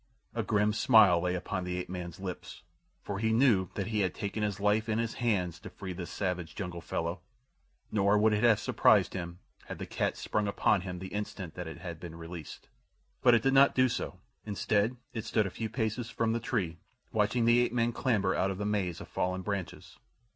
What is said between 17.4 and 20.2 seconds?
the ape man clamber out of the maze of fallen branches.